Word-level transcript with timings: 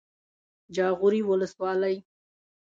جاغوري 0.75 1.21
ولسوالۍ 1.29 1.95